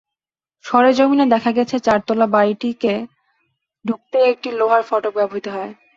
[0.65, 2.91] সরেজমিনে দেখা গেছে, চারতলা বাড়িটিতে
[3.85, 5.71] ঢুকতে একটি লোহার ফটক ব্যবহূত হয়।